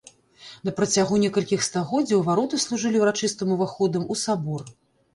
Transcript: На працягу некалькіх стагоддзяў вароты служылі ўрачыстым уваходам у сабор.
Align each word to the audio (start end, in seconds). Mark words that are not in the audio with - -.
На 0.69 0.71
працягу 0.79 1.19
некалькіх 1.25 1.67
стагоддзяў 1.69 2.25
вароты 2.31 2.63
служылі 2.67 3.05
ўрачыстым 3.07 3.57
уваходам 3.61 4.03
у 4.13 4.23
сабор. 4.27 4.71